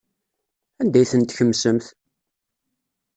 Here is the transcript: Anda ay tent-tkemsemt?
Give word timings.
Anda 0.81 0.97
ay 0.99 1.07
tent-tkemsemt? 1.11 1.85